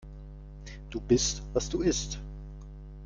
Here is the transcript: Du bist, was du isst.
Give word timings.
Du 0.89 0.99
bist, 0.99 1.43
was 1.53 1.69
du 1.69 1.81
isst. 1.81 2.17